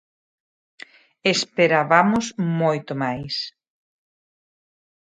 Esperabamos 1.33 2.25
moito 2.59 2.91
máis. 3.03 3.35